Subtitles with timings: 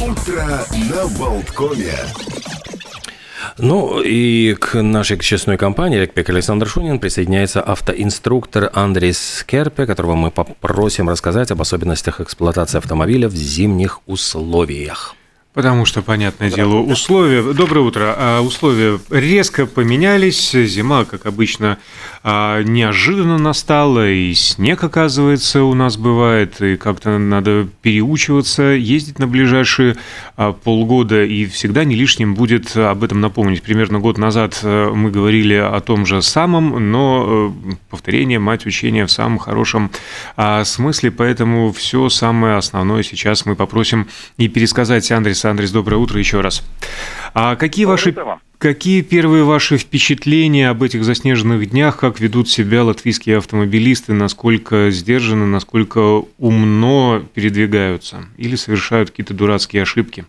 [0.00, 1.92] Утро на Болткоме.
[3.58, 10.30] Ну и к нашей честной компании «Электрик» Александр Шунин присоединяется автоинструктор Андрей Скерпе, которого мы
[10.30, 15.14] попросим рассказать об особенностях эксплуатации автомобиля в зимних условиях.
[15.56, 17.54] Потому что, понятное дело, условия...
[17.54, 18.14] Доброе утро.
[18.14, 20.52] А условия резко поменялись.
[20.52, 21.78] Зима, как обычно,
[22.22, 24.06] а, неожиданно настала.
[24.06, 26.60] И снег, оказывается, у нас бывает.
[26.60, 29.96] И как-то надо переучиваться, ездить на ближайшие
[30.36, 31.24] а, полгода.
[31.24, 33.62] И всегда не лишним будет об этом напомнить.
[33.62, 39.10] Примерно год назад мы говорили о том же самом, но э, повторение, мать учения в
[39.10, 39.90] самом хорошем
[40.64, 41.10] смысле.
[41.12, 46.62] Поэтому все самое основное сейчас мы попросим и пересказать Андреса Андрей, доброе утро еще раз.
[47.34, 48.14] А какие ваши,
[48.58, 55.46] какие первые ваши впечатления об этих заснеженных днях, как ведут себя латвийские автомобилисты, насколько сдержанно,
[55.46, 60.24] насколько умно передвигаются или совершают какие-то дурацкие ошибки?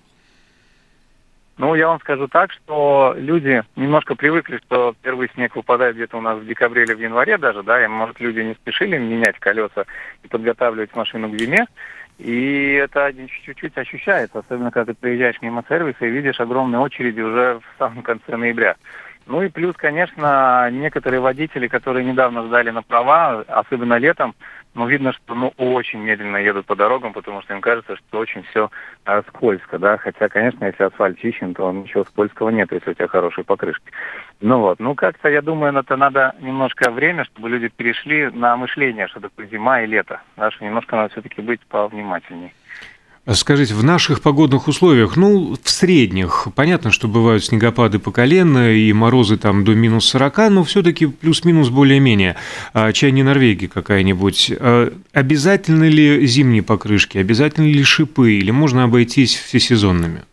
[1.57, 6.21] Ну, я вам скажу так, что люди немножко привыкли, что первый снег выпадает где-то у
[6.21, 9.85] нас в декабре или в январе даже, да, и, может, люди не спешили менять колеса
[10.23, 11.65] и подготавливать машину к зиме.
[12.17, 17.59] И это чуть-чуть ощущается, особенно когда ты приезжаешь мимо сервиса и видишь огромные очереди уже
[17.59, 18.75] в самом конце ноября.
[19.27, 24.35] Ну и плюс, конечно, некоторые водители, которые недавно сдали на права, особенно летом,
[24.77, 28.43] ну, видно, что ну, очень медленно едут по дорогам, потому что им кажется, что очень
[28.43, 28.69] все
[29.05, 33.07] э, скользко, да, хотя, конечно, если асфальт чищен, то ничего скользкого нет, если у тебя
[33.07, 33.91] хорошие покрышки.
[34.39, 39.07] Ну вот, ну как-то, я думаю, это надо немножко время, чтобы люди перешли на мышление,
[39.07, 42.53] что такое зима и лето, да, что немножко надо все-таки быть повнимательней.
[43.33, 48.93] Скажите, в наших погодных условиях, ну, в средних, понятно, что бывают снегопады по колено и
[48.93, 52.37] морозы там до минус 40, но все-таки плюс-минус более-менее.
[52.73, 54.53] А, чай не Норвегия какая-нибудь.
[54.57, 60.23] А, обязательно ли зимние покрышки, обязательно ли шипы, или можно обойтись всесезонными?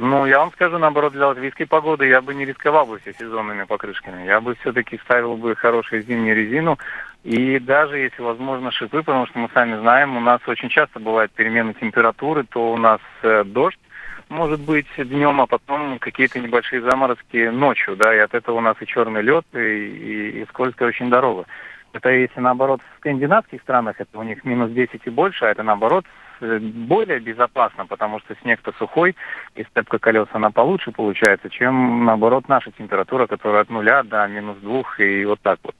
[0.00, 3.64] Ну, я вам скажу, наоборот, для латвийской погоды я бы не рисковал бы все сезонными
[3.64, 4.26] покрышками.
[4.26, 6.78] Я бы все-таки ставил бы хорошую зимнюю резину.
[7.24, 11.32] И даже если возможно шипы, потому что мы сами знаем, у нас очень часто бывает
[11.32, 13.78] перемены температуры, то у нас э, дождь
[14.28, 18.76] может быть днем, а потом какие-то небольшие заморозки ночью, да, и от этого у нас
[18.80, 21.46] и черный лед, и, и, и скользкая очень дорога.
[21.92, 25.62] Это если наоборот в скандинавских странах это у них минус 10 и больше, а это
[25.62, 26.04] наоборот
[26.40, 29.16] Э, более безопасно, потому что снег-то сухой,
[29.54, 34.58] и степка колес она получше получается, чем, наоборот, наша температура, которая от нуля до минус
[34.58, 35.74] двух, и вот так вот.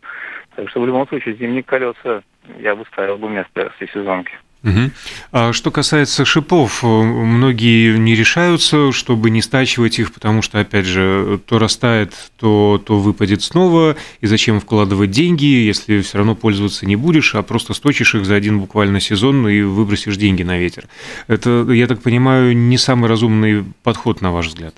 [0.57, 2.23] Так что в любом случае зимние колеса
[2.59, 4.33] я бы ставил бы вместо всесезонки.
[4.65, 4.91] Угу.
[5.31, 10.87] А что касается шипов, э, многие не решаются, чтобы не стачивать их, потому что, опять
[10.87, 16.87] же, то растает, то, то выпадет снова, и зачем вкладывать деньги, если все равно пользоваться
[16.87, 20.89] не будешь, а просто сточишь их за один буквально сезон и выбросишь деньги на ветер.
[21.29, 24.75] Это, я так понимаю, не самый разумный подход, на ваш взгляд.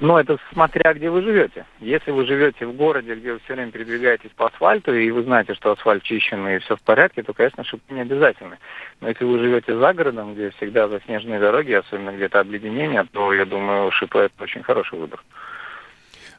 [0.00, 1.66] Но это смотря где вы живете.
[1.80, 5.54] Если вы живете в городе, где вы все время передвигаетесь по асфальту, и вы знаете,
[5.54, 8.58] что асфальт чищен и все в порядке, то, конечно, шипы не обязательны.
[9.00, 13.44] Но если вы живете за городом, где всегда заснеженные дороги, особенно где-то обледенение, то, я
[13.44, 15.22] думаю, шипы– это очень хороший выбор.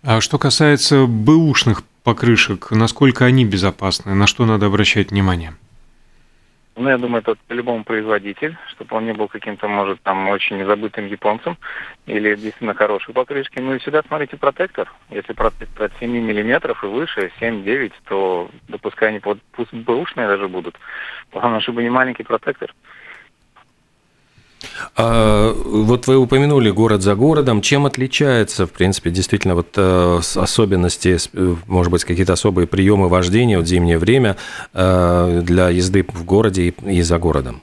[0.04, 5.54] А что касается бэушных покрышек, насколько они безопасны, на что надо обращать внимание?
[6.78, 11.08] Ну, я думаю, это по-любому производитель, чтобы он не был каким-то, может, там, очень забытым
[11.08, 11.58] японцем
[12.06, 13.60] или действительно хорошей покрышки.
[13.60, 14.92] Ну и всегда смотрите протектор.
[15.10, 20.50] Если протектор от 7 миллиметров и выше, 7-9, то допускай они под, пусть бэушные даже
[20.50, 20.78] будут.
[21.32, 22.74] Главное, чтобы не маленький протектор.
[24.96, 27.62] А, вот вы упомянули город за городом.
[27.62, 33.60] Чем отличается, в принципе, действительно, вот э, особенности, э, может быть, какие-то особые приемы вождения
[33.60, 34.38] в зимнее время
[34.74, 37.62] э, для езды в городе и за городом?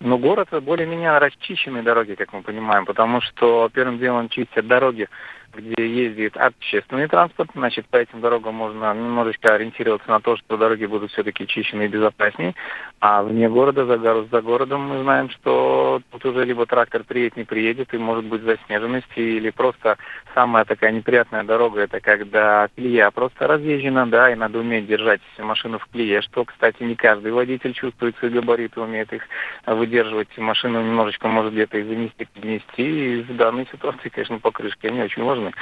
[0.00, 5.08] Ну, город более-менее расчищенные дороги, как мы понимаем, потому что первым делом чистят дороги
[5.56, 10.86] где ездит общественный транспорт, значит, по этим дорогам можно немножечко ориентироваться на то, что дороги
[10.86, 12.54] будут все-таки чищены и безопаснее,
[13.00, 17.36] а вне города, за, город, за городом мы знаем, что тут уже либо трактор приедет,
[17.36, 19.98] не приедет, и может быть заснеженность, или просто
[20.34, 25.78] самая такая неприятная дорога, это когда клея просто разъезжена, да, и надо уметь держать машину
[25.78, 29.22] в клее, что, кстати, не каждый водитель чувствует свои габариты, умеет их
[29.66, 35.02] выдерживать, машину немножечко может где-то и занести, поднести, и в данной ситуации, конечно, покрышки, они
[35.02, 35.54] очень важны стороны.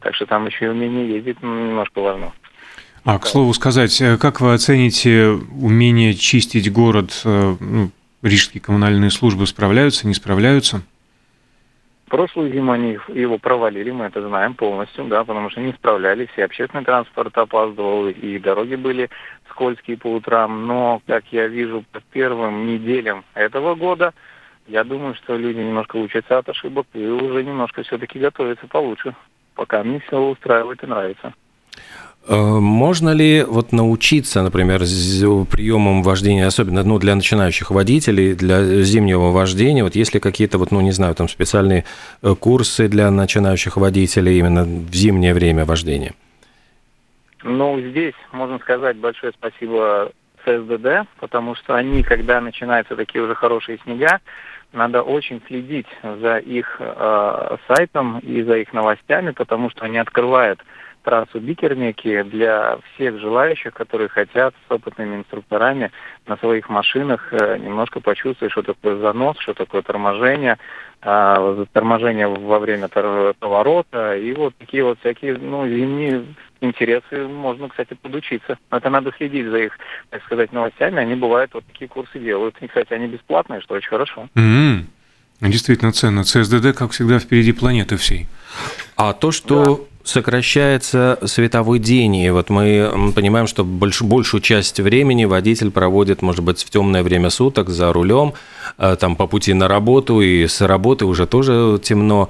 [0.00, 2.32] Так что там еще и умение ездить немножко важно.
[3.04, 7.20] А, к слову сказать, э, как вы оцените умение чистить город?
[7.24, 7.90] Э, ну,
[8.22, 10.82] рижские коммунальные службы справляются, не справляются?
[12.14, 16.42] прошлую зиму они его провалили, мы это знаем полностью, да, потому что не справлялись, и
[16.42, 19.10] общественный транспорт опаздывал, и дороги были
[19.50, 20.64] скользкие по утрам.
[20.64, 24.14] Но, как я вижу, по первым неделям этого года,
[24.66, 29.14] я думаю, что люди немножко учатся от ошибок и уже немножко все-таки готовятся получше.
[29.54, 31.34] Пока мне все устраивает и нравится.
[32.26, 39.30] Э, можно ли вот научиться, например, приемам вождения, особенно ну, для начинающих водителей, для зимнего
[39.30, 41.84] вождения, вот есть ли какие-то, вот, ну, не знаю, там специальные
[42.22, 46.14] э, курсы для начинающих водителей именно в зимнее время вождения?
[47.42, 50.10] Ну, здесь можно сказать большое спасибо
[50.46, 54.20] ССДД, потому что они, когда начинаются такие уже хорошие снега,
[54.74, 60.60] надо очень следить за их э, сайтом и за их новостями, потому что они открывают
[61.04, 65.92] трассу Бикернеки для всех желающих, которые хотят с опытными инструкторами
[66.26, 70.58] на своих машинах э, немножко почувствовать, что такое занос, что такое торможение,
[71.02, 76.24] э, торможение во время поворота и вот такие вот всякие ну, зимние
[76.60, 78.58] интересы можно, кстати, подучиться.
[78.70, 79.78] Но это надо следить за их,
[80.10, 80.98] так сказать, новостями.
[80.98, 82.56] Они бывают вот такие курсы делают.
[82.60, 84.28] И, кстати, они бесплатные, что очень хорошо.
[84.34, 84.84] Mm-hmm.
[85.40, 86.24] Действительно ценно.
[86.24, 88.26] ЦСДД, как всегда, впереди планеты всей.
[88.96, 89.86] А то, что.
[90.04, 96.44] Сокращается световой день, и вот мы понимаем, что больш, большую часть времени водитель проводит, может
[96.44, 98.34] быть, в темное время суток за рулем,
[98.78, 102.28] э, там по пути на работу, и с работы уже тоже темно.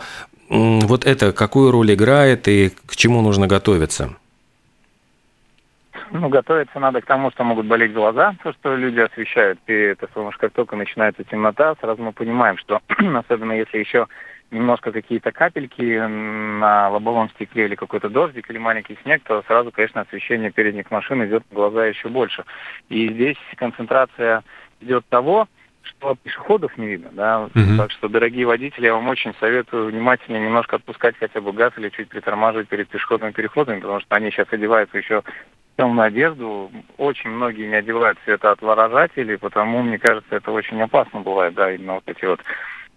[0.49, 4.15] Вот это какую роль играет и к чему нужно готовиться?
[6.11, 9.59] Ну, готовиться надо к тому, что могут болеть глаза, то, что люди освещают.
[9.67, 10.07] И это,
[10.39, 12.81] как только начинается темнота, сразу мы понимаем, что
[13.15, 14.07] особенно если еще
[14.51, 20.03] немножко какие-то капельки на лобовом стекле или какой-то дождик или маленький снег, то сразу, конечно,
[20.03, 22.45] освещение передних машин идет на глаза еще больше.
[22.89, 24.43] И здесь концентрация
[24.81, 25.49] идет того,
[25.83, 27.77] что пешеходов не видно, да, uh-huh.
[27.77, 31.91] так что, дорогие водители, я вам очень советую внимательнее немножко отпускать хотя бы газ или
[31.91, 37.31] чуть притормаживать перед пешеходными переходами, потому что они сейчас одеваются еще в темную одежду, очень
[37.31, 42.25] многие не одевают светоотворожатели, потому, мне кажется, это очень опасно бывает, да, именно вот эти
[42.25, 42.41] вот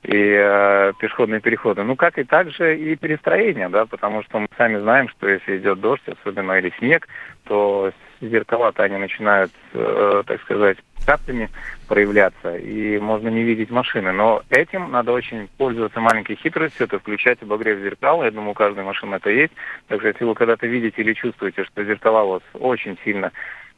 [0.07, 1.83] и э, пешеходные переходы.
[1.83, 5.81] Ну, как и также и перестроение, да, потому что мы сами знаем, что если идет
[5.81, 7.07] дождь, особенно или снег,
[7.43, 11.49] то зеркала-то они начинают, э, так сказать, каплями
[11.89, 14.13] проявляться, и можно не видеть машины.
[14.13, 18.23] Но этим надо очень пользоваться маленькой хитростью, это включать обогрев зеркала.
[18.23, 19.53] Я думаю, у каждой машины это есть.
[19.89, 23.33] Также, если вы когда-то видите или чувствуете, что зеркала у вас очень сильно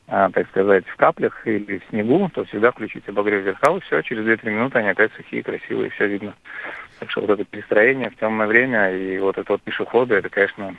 [0.09, 4.25] так сказать, в каплях или в снегу, то всегда включите обогрев зеркал, и все, через
[4.25, 6.33] 2-3 минуты они опять сухие, красивые, все видно.
[6.99, 10.75] Так что вот это перестроение в темное время и вот это вот пешеходы, это, конечно,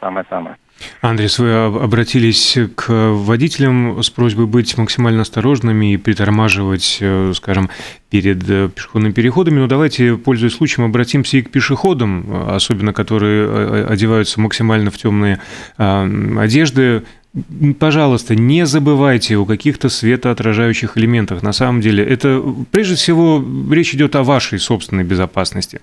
[0.00, 0.56] самое-самое.
[1.00, 7.70] Андрес, вы обратились к водителям с просьбой быть максимально осторожными и притормаживать, э, скажем,
[8.10, 9.60] перед э, пешеходными переходами.
[9.60, 15.38] Но давайте, пользуясь случаем, обратимся и к пешеходам, особенно которые э, одеваются максимально в темные
[15.76, 17.04] одежды.
[17.80, 21.42] Пожалуйста, не забывайте о каких-то светоотражающих элементах.
[21.42, 23.42] На самом деле, это прежде всего
[23.72, 25.80] речь идет о вашей собственной безопасности.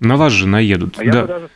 [0.00, 0.98] На вас же наедут.
[0.98, 1.26] А да.
[1.26, 1.48] даже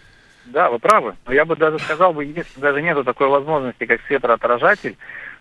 [0.52, 1.14] да, вы правы.
[1.26, 4.96] Но я бы даже сказал бы, если даже нету такой возможности, как светоотражатель,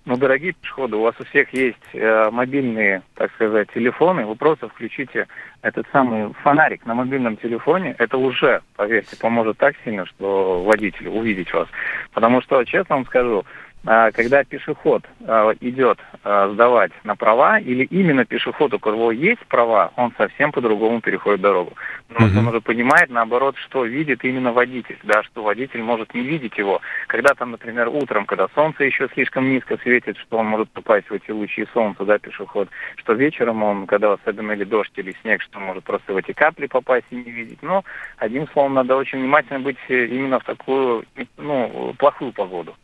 [0.06, 4.68] но, дорогие пешеходы, у вас у всех есть э, мобильные, так сказать, телефоны, вы просто
[4.68, 5.28] включите
[5.62, 11.54] этот самый фонарик на мобильном телефоне, это уже, поверьте, поможет так сильно, что водителю увидеть
[11.54, 11.68] вас.
[12.14, 13.46] Потому что, честно вам скажу,
[13.84, 19.92] когда пешеход а, идет а, сдавать на права, или именно пешеход, у которого есть права,
[19.96, 21.74] он совсем по-другому переходит дорогу.
[22.08, 26.22] Потому что он уже понимает, наоборот, что видит именно водитель, да, что водитель может не
[26.22, 26.82] видеть его.
[27.08, 31.14] Когда там, например, утром, когда солнце еще слишком низко светит, что он может попасть в
[31.14, 35.58] эти лучи солнца, да, пешеход, что вечером он, когда особенно или дождь, или снег, что
[35.58, 37.64] он может просто в эти капли попасть и не видеть.
[37.64, 37.84] Но,
[38.18, 41.04] одним словом, надо очень внимательно быть именно в такую,
[41.38, 42.76] ну, плохую погоду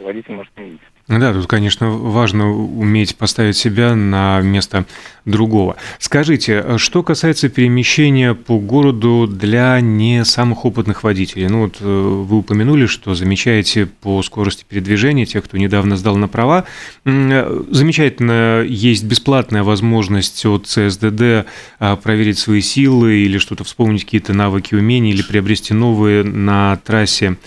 [0.00, 0.80] водитель может не видеть.
[1.08, 4.84] Да, тут, конечно, важно уметь поставить себя на место
[5.24, 5.76] другого.
[5.98, 11.48] Скажите, что касается перемещения по городу для не самых опытных водителей?
[11.48, 16.28] Ну вот э, вы упомянули, что замечаете по скорости передвижения тех, кто недавно сдал на
[16.28, 16.64] права.
[17.04, 21.46] Замечательно, есть бесплатная возможность от ЦСДД
[21.78, 27.38] а, проверить свои силы или что-то вспомнить, какие-то навыки, умения или приобрести новые на трассе.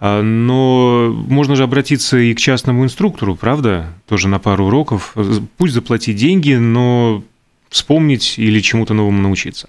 [0.00, 3.86] А, но можно же обратиться и к частному инструктору, правда?
[4.08, 5.14] Тоже на пару уроков.
[5.56, 7.22] Пусть заплатить деньги, но
[7.68, 9.68] вспомнить или чему-то новому научиться.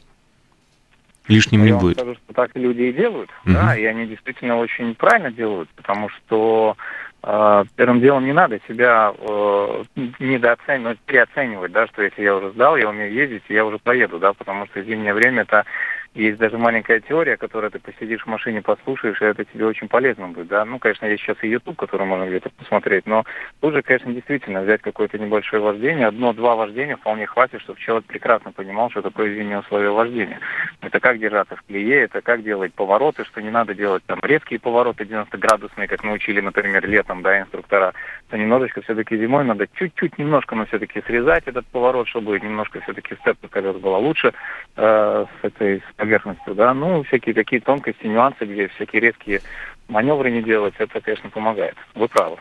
[1.27, 1.97] Лишним не будет.
[1.97, 3.53] Я скажу, что так люди и делают, угу.
[3.53, 6.75] да, и они действительно очень правильно делают, потому что
[7.23, 9.83] э, первым делом не надо себя э,
[10.19, 14.33] недооценивать, переоценивать, да, что если я уже сдал, я умею ездить, я уже поеду, да,
[14.33, 15.65] потому что зимнее время это
[16.13, 20.27] Есть даже маленькая теория, которую ты посидишь в машине, послушаешь, и это тебе очень полезно
[20.27, 20.65] будет, да.
[20.65, 23.23] Ну, конечно, есть сейчас и YouTube, который можно где-то посмотреть, но
[23.61, 28.51] тут же, конечно, действительно взять какое-то небольшое вождение, одно-два вождения вполне хватит, чтобы человек прекрасно
[28.51, 30.41] понимал, что такое зимнее условие вождения.
[30.81, 34.59] Это как держаться в клее, это как делать повороты, что не надо делать там резкие
[34.59, 37.93] повороты 90-градусные, как научили, например, летом, да, инструктора,
[38.29, 43.15] то немножечко все-таки зимой надо чуть-чуть немножко, но все-таки срезать этот поворот, чтобы немножко все-таки
[43.15, 44.33] сцепка колес была лучше
[44.75, 49.41] э, с этой с поверхностью, да, ну, всякие такие тонкости, нюансы, где всякие резкие
[49.87, 51.75] маневры не делать, это, конечно, помогает.
[51.93, 52.37] Вы правы.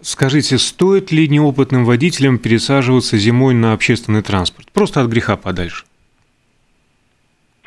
[0.00, 4.70] Скажите, стоит ли неопытным водителям пересаживаться зимой на общественный транспорт?
[4.72, 5.84] Просто от греха подальше.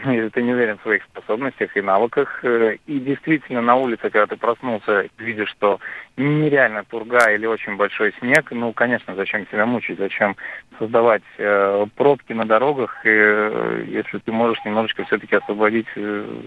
[0.14, 4.26] Если ты не уверен в своих способностях и навыках, э, и действительно на улице, когда
[4.28, 5.80] ты проснулся, видишь, что
[6.16, 10.36] нереально турга или очень большой снег, ну, конечно, зачем себя мучить, зачем
[10.80, 16.42] создавать э, пробки на дорогах, и, э, если ты можешь немножечко все-таки освободить, э,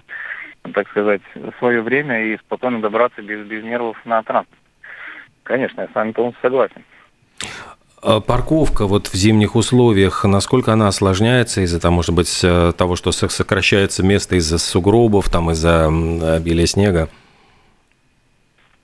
[0.72, 1.22] так сказать,
[1.58, 4.60] свое время и спокойно добраться без, без нервов на транспорт.
[5.42, 6.84] Конечно, я с вами полностью согласен.
[8.02, 12.96] А парковка вот в зимних условиях, насколько она осложняется из-за того, может быть, э, того,
[12.96, 15.88] что сокращается место из-за сугробов, там из-за
[16.36, 17.10] обилия снега?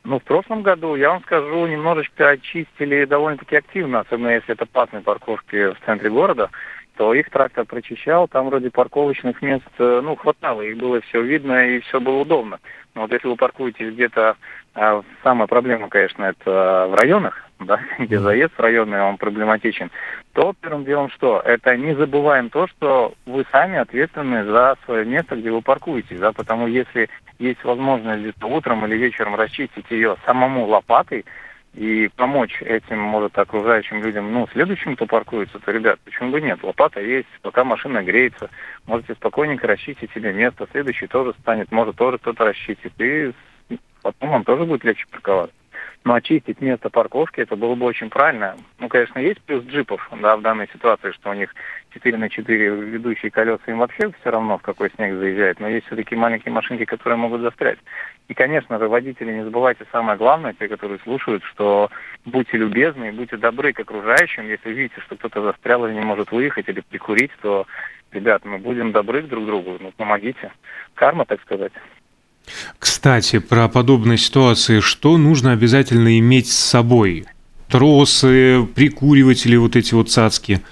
[0.05, 5.03] Ну, в прошлом году, я вам скажу, немножечко очистили довольно-таки активно, особенно если это платные
[5.03, 6.51] парковки в центре города,
[6.97, 11.71] то их трактор прочищал, там вроде парковочных мест, э, ну, хватало, их было все видно
[11.71, 12.59] и все было удобно.
[12.95, 14.37] Но вот если вы паркуетесь где-то,
[14.77, 19.91] а, самая проблема, конечно, это в районах, да, где заезд в районный, он проблематичен,
[20.35, 21.41] то первым делом что?
[21.43, 26.33] Это не забываем то, что вы сами ответственны за свое место, где вы паркуетесь, да,
[26.33, 31.25] потому если есть возможность где-то утром или вечером расчистить ее самому лопатой,
[31.73, 36.63] и помочь этим, может, окружающим людям, ну, следующим, кто паркуется, то, ребят, почему бы нет?
[36.63, 38.49] Лопата есть, пока машина греется,
[38.87, 43.33] можете спокойненько расчистить себе место, следующий тоже станет, может, тоже кто-то расчистит, и
[44.13, 45.55] потом вам тоже будет легче парковаться.
[46.05, 48.57] Но очистить место парковки, это было бы очень правильно.
[48.79, 51.53] Ну, конечно, есть плюс джипов, да, в данной ситуации, что у них
[51.95, 55.59] 4 на 4 ведущие колеса, им вообще все равно, в какой снег заезжает.
[55.59, 57.79] Но есть все-таки маленькие машинки, которые могут застрять.
[58.29, 61.91] И, конечно же, водители, не забывайте самое главное, те, которые слушают, что
[62.25, 64.47] будьте любезны и будьте добры к окружающим.
[64.47, 67.67] Если видите, что кто-то застрял или не может выехать или прикурить, то,
[68.13, 70.53] ребят, мы будем добры друг другу, ну, помогите.
[70.95, 71.73] Карма, так сказать.
[72.79, 77.25] Кстати, про подобные ситуации, что нужно обязательно иметь с собой?
[77.69, 80.61] Тросы, прикуриватели, вот эти вот цацки–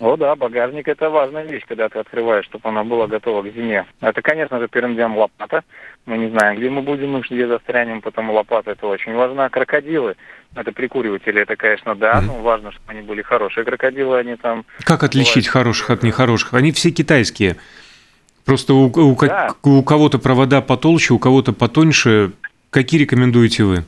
[0.00, 3.84] о, да, багажник это важная вещь, когда ты открываешь, чтобы она была готова к зиме.
[4.00, 5.62] Это, конечно же, первым делом лопата.
[6.06, 9.50] Мы не знаем, где мы будем и где застрянем, потому лопата это очень важно.
[9.50, 10.16] Крокодилы,
[10.54, 12.26] это прикуриватели, это, конечно, да, mm-hmm.
[12.26, 14.64] но важно, чтобы они были хорошие крокодилы, они там...
[14.84, 15.48] Как отличить бывают...
[15.48, 16.54] хороших от нехороших?
[16.54, 17.56] Они все китайские.
[18.44, 19.54] Просто у, у, да.
[19.62, 22.32] у кого-то провода потолще, у кого-то потоньше.
[22.70, 23.84] Какие рекомендуете вы?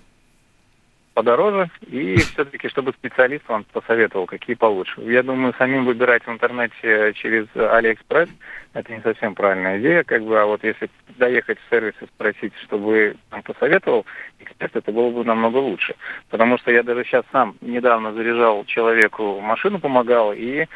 [1.14, 5.00] подороже, и все-таки, чтобы специалист вам посоветовал, какие получше.
[5.02, 8.28] Я думаю, самим выбирать в интернете через Алиэкспресс,
[8.74, 12.52] это не совсем правильная идея, как бы, а вот если доехать в сервис и спросить,
[12.64, 14.06] чтобы посоветовал
[14.40, 15.94] эксперт, это было бы намного лучше.
[16.30, 20.66] Потому что я даже сейчас сам недавно заряжал человеку машину, помогал, и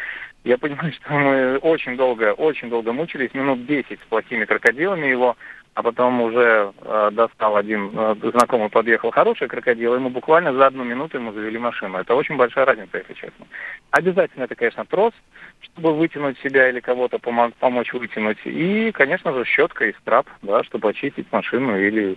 [0.46, 5.36] я понимаю, что мы очень долго, очень долго мучились, минут 10 с плохими крокодилами его,
[5.74, 10.66] а потом уже э, достал один э, знакомый, подъехал хороший крокодил, и мы буквально за
[10.66, 11.98] одну минуту ему завели машину.
[11.98, 13.46] Это очень большая разница, если честно.
[13.90, 15.12] Обязательно это, конечно, трос,
[15.60, 18.38] чтобы вытянуть себя или кого-то помог, помочь вытянуть.
[18.44, 22.16] И, конечно же, щетка и скраб, да, чтобы очистить машину или,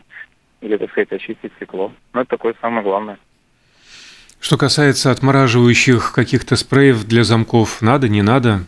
[0.62, 1.91] или, так сказать, очистить стекло.
[2.13, 3.17] Ну, это такое самое главное.
[4.39, 8.62] Что касается отмораживающих каких-то спреев для замков, надо, не надо?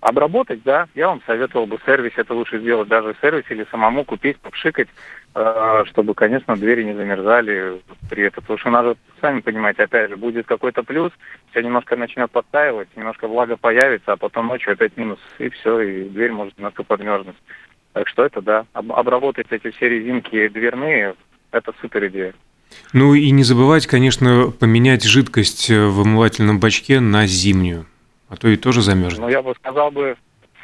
[0.00, 4.04] Обработать, да, я вам советовал бы сервис, это лучше сделать даже в сервисе или самому
[4.04, 4.88] купить, попшикать,
[5.34, 8.42] э, чтобы, конечно, двери не замерзали при этом.
[8.42, 11.12] Потому что надо, сами понимаете, опять же, будет какой-то плюс,
[11.50, 16.08] все немножко начнет подтаивать, немножко влага появится, а потом ночью опять минус, и все, и
[16.08, 17.36] дверь может немножко подмерзнуть.
[17.92, 21.14] Так что это, да, обработать эти все резинки дверные,
[21.50, 22.34] это супер идея.
[22.92, 27.86] Ну и не забывать, конечно, поменять жидкость в омывательном бачке на зимнюю.
[28.28, 29.20] А то и тоже замерзнет.
[29.20, 30.16] Ну, я бы сказал бы,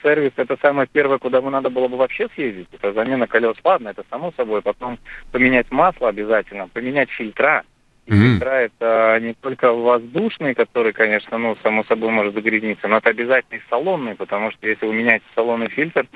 [0.03, 2.69] сервис это самое первое, куда бы надо было бы вообще съездить.
[2.73, 4.63] Это замена колес, ладно, это само собой.
[4.63, 4.99] Потом
[5.33, 7.65] поменять масло обязательно, поменять фильтра.
[8.07, 8.17] И mm-hmm.
[8.17, 13.59] фильтра это не только воздушные, которые, конечно, ну, само собой может загрязниться, но это обязательно
[13.59, 16.07] и салонные, потому что если вы меняете салонный фильтр,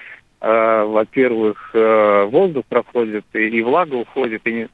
[0.41, 4.69] э, во-первых, э, воздух проходит, и, и влага уходит, и не,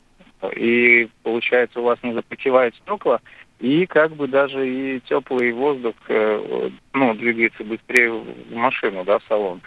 [0.56, 3.20] и получается у вас не запотевает стекла,
[3.60, 9.24] и как бы даже и теплый воздух э, ну, двигается быстрее в машину, да, в
[9.28, 9.60] салон.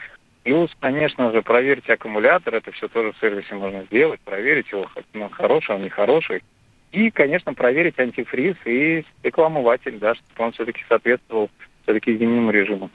[0.44, 5.30] Плюс, конечно же, проверьте аккумулятор, это все тоже в сервисе можно сделать, проверить его, ну,
[5.30, 6.42] хороший он, нехороший.
[6.92, 11.50] И, конечно, проверить антифриз и стеклоомыватель, да, чтобы он все-таки соответствовал
[11.84, 12.90] все-таки зимнему режиму.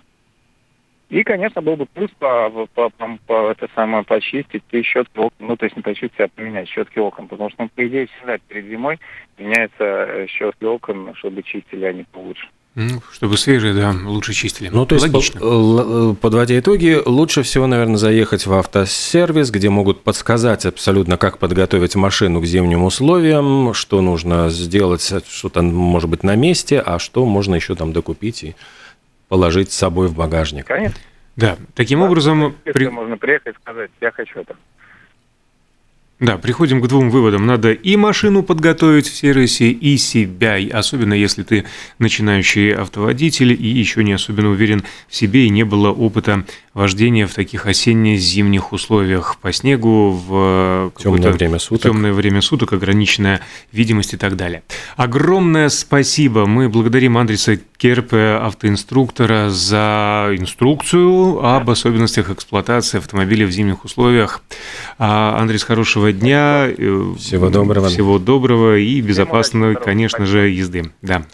[1.09, 5.47] И, конечно, был бы плюс по, по, по, по это самое почистить и щетки окон,
[5.47, 8.39] ну, то есть не почистить, а поменять щетки окон, потому что, ну, по идее, всегда
[8.49, 8.99] перед зимой
[9.39, 12.49] меняются э, щетки окон, чтобы чистили они получше.
[12.75, 14.69] Ну, чтобы свежие, да, лучше чистили.
[14.69, 15.41] Ну, то есть, Логично.
[15.43, 21.95] Э, подводя итоги, лучше всего, наверное, заехать в автосервис, где могут подсказать абсолютно, как подготовить
[21.95, 27.25] машину к зимним условиям, что нужно сделать, что там может быть на месте, а что
[27.25, 28.57] можно еще там докупить и
[29.28, 30.66] положить с собой в багажник.
[30.66, 30.97] Конечно.
[31.37, 32.56] Да, таким да, образом...
[32.64, 32.88] При...
[32.88, 34.56] Можно приехать и сказать, я хочу это.
[36.18, 37.45] Да, приходим к двум выводам.
[37.45, 41.66] Надо и машину подготовить в сервисе, и себя, особенно если ты
[41.99, 47.33] начинающий автоводитель и еще не особенно уверен в себе и не было опыта вождения в
[47.33, 51.90] таких осенне-зимних условиях по снегу в темное время суток.
[51.90, 53.40] темное время суток, ограниченная
[53.73, 54.62] видимость и так далее.
[54.97, 56.45] Огромное спасибо.
[56.45, 64.42] Мы благодарим Андреса Керпе, автоинструктора, за инструкцию об особенностях эксплуатации автомобиля в зимних условиях.
[64.99, 66.68] А, Андрей, хорошего дня.
[67.18, 67.88] Всего доброго.
[67.88, 70.92] Всего доброго и безопасной, конечно же, езды.
[71.00, 71.25] Да.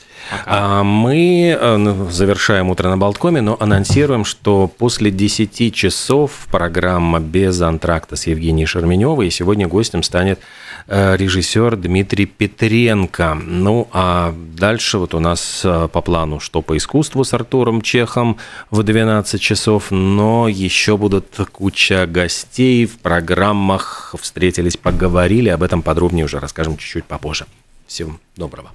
[0.47, 5.32] А мы э, ну, завершаем утро на Болткоме, но анонсируем, что после 10
[5.73, 9.29] часов программа без антракта с Евгенией Шерменевой.
[9.29, 10.41] И сегодня гостем станет
[10.87, 13.35] э, режиссер Дмитрий Петренко.
[13.35, 18.37] Ну, а дальше вот у нас э, по плану что по искусству с Артуром Чехом
[18.71, 24.15] в 12 часов, но еще будут куча гостей в программах.
[24.21, 25.49] Встретились, поговорили.
[25.49, 27.47] Об этом подробнее уже расскажем чуть-чуть попозже.
[27.87, 28.71] Всего доброго.